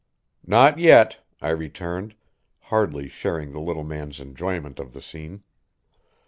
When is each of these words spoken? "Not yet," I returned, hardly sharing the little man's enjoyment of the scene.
"Not 0.47 0.79
yet," 0.79 1.19
I 1.43 1.49
returned, 1.49 2.15
hardly 2.59 3.07
sharing 3.07 3.51
the 3.51 3.61
little 3.61 3.83
man's 3.83 4.19
enjoyment 4.19 4.79
of 4.79 4.93
the 4.93 5.01
scene. 5.01 5.43